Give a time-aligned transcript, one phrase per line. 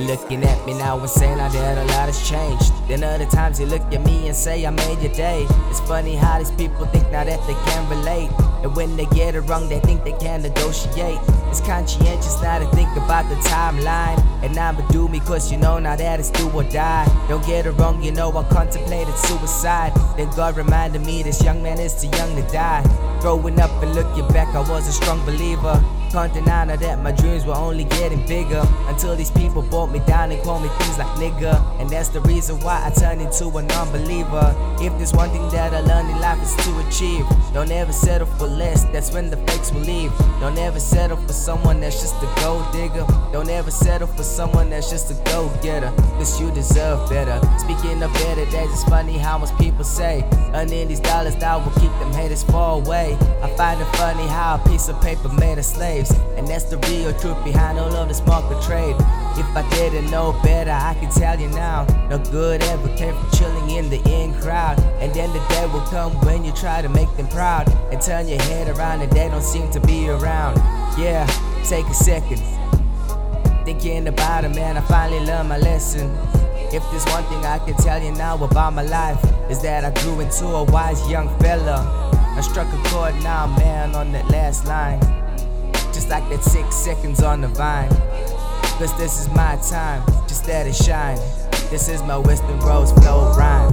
[0.00, 2.72] looking at me now and saying now that a lot has changed.
[2.88, 5.46] Then other times you look at me and say I made your day.
[5.70, 8.30] It's funny how these people think now that they can relate.
[8.62, 11.18] And when they get it wrong, they think they can negotiate.
[11.48, 14.18] It's conscientious now to think about the timeline.
[14.42, 17.06] And I'ma do me cause you know now that it's do or die.
[17.28, 19.92] Don't get it wrong, you know I contemplated suicide.
[20.16, 22.82] Then God reminded me this young man is too young to die.
[23.20, 25.82] Growing up and looking back, I was a strong believer.
[26.14, 27.02] Can't deny that.
[27.02, 30.68] My dreams were only getting bigger Until these people brought me down and called me
[30.78, 35.12] things like nigga And that's the reason why I turned into a non-believer If there's
[35.12, 37.26] one thing that I learned in life is to achieve.
[37.52, 40.12] Don't ever settle for less, that's when the fakes will leave.
[40.38, 43.04] Don't ever settle for someone that's just a gold digger.
[43.32, 47.40] Don't ever settle for someone that's just a go-getter Cause you deserve better.
[47.58, 50.22] Speaking of better days, it's funny how most people say
[50.54, 53.18] Earning these dollars that will keep them haters far away.
[53.42, 56.76] I find it funny how a piece of paper made a slave and that's the
[56.88, 58.96] real truth behind all of this market trade.
[59.36, 61.86] If I didn't know better, I can tell you now.
[62.10, 64.78] No good ever came from chilling in the in crowd.
[65.00, 67.68] And then the day will come when you try to make them proud.
[67.92, 70.56] And turn your head around and they don't seem to be around.
[70.98, 71.26] Yeah,
[71.64, 72.42] take a second.
[73.64, 76.10] Thinking about it, man, I finally learned my lesson.
[76.72, 80.02] If there's one thing I can tell you now about my life, is that I
[80.02, 82.10] grew into a wise young fella.
[82.36, 85.23] I struck a chord now, man, on that last line
[85.94, 87.88] just like that six seconds on the vine.
[88.78, 91.16] Cause this is my time, just let it shine.
[91.70, 93.72] This is my Western Rose flow rhyme.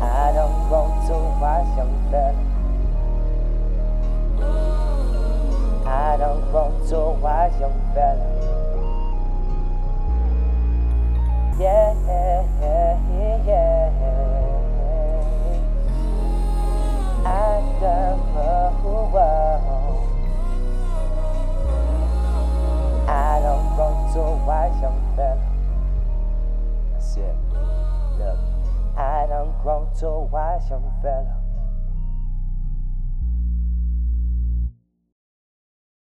[0.00, 1.12] I don't want to
[1.76, 2.40] young fella.
[5.86, 8.73] I don't want to
[11.58, 11.94] yeah,
[12.60, 14.04] yeah, yeah.
[17.26, 18.54] I don't know.
[23.06, 25.40] I don't want to watch young fella.
[26.92, 27.36] That's it.
[28.18, 28.38] Look,
[28.96, 31.43] I don't want to watch young fella.